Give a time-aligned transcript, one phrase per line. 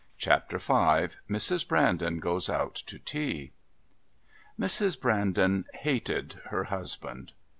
[0.17, 0.63] Chapter V
[1.29, 1.67] Mrs.
[1.67, 3.51] Brandon Goes Out to Tea
[4.59, 4.99] Mrs.
[4.99, 7.33] Brandon hated her husband.